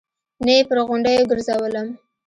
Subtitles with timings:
[0.45, 1.87] نه يې پر غونډيو ګرځولم.